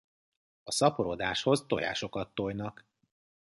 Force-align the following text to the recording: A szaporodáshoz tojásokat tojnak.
A 0.63 0.71
szaporodáshoz 0.71 1.65
tojásokat 1.67 2.33
tojnak. 2.33 2.85